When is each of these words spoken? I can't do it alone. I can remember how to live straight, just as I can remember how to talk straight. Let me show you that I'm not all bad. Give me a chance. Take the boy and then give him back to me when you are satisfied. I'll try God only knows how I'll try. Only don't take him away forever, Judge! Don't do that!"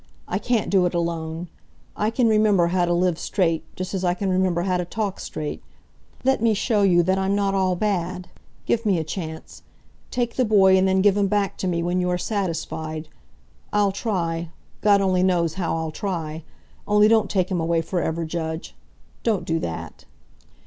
I 0.27 0.39
can't 0.39 0.71
do 0.71 0.87
it 0.87 0.95
alone. 0.95 1.47
I 1.95 2.09
can 2.09 2.27
remember 2.27 2.69
how 2.69 2.85
to 2.85 2.91
live 2.91 3.19
straight, 3.19 3.63
just 3.75 3.93
as 3.93 4.03
I 4.03 4.15
can 4.15 4.31
remember 4.31 4.63
how 4.63 4.77
to 4.77 4.83
talk 4.83 5.19
straight. 5.19 5.61
Let 6.23 6.41
me 6.41 6.55
show 6.55 6.81
you 6.81 7.03
that 7.03 7.19
I'm 7.19 7.35
not 7.35 7.53
all 7.53 7.75
bad. 7.75 8.27
Give 8.65 8.83
me 8.83 8.97
a 8.97 9.03
chance. 9.03 9.61
Take 10.09 10.37
the 10.37 10.43
boy 10.43 10.75
and 10.75 10.87
then 10.87 11.03
give 11.03 11.15
him 11.15 11.27
back 11.27 11.55
to 11.59 11.67
me 11.67 11.83
when 11.83 12.01
you 12.01 12.09
are 12.09 12.17
satisfied. 12.17 13.09
I'll 13.71 13.91
try 13.91 14.49
God 14.81 15.01
only 15.01 15.21
knows 15.21 15.53
how 15.53 15.75
I'll 15.77 15.91
try. 15.91 16.41
Only 16.87 17.07
don't 17.07 17.29
take 17.29 17.51
him 17.51 17.61
away 17.61 17.83
forever, 17.83 18.25
Judge! 18.25 18.73
Don't 19.21 19.45
do 19.45 19.59
that!" 19.59 20.05